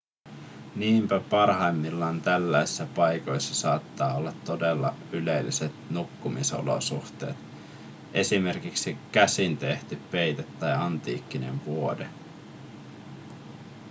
niinpä 0.75 1.19
parhaimmillaan 1.29 2.21
tällaisissa 2.21 2.87
paikoissa 2.95 3.55
saattaa 3.55 4.13
olla 4.15 4.33
todella 4.45 4.95
ylelliset 5.11 5.71
nukkumisolosuhteet 5.89 7.37
esimerkiksi 8.13 8.97
käsintehty 9.11 9.95
peite 10.11 10.43
tai 10.59 10.73
antiikkinen 10.73 11.65
vuode 11.65 12.09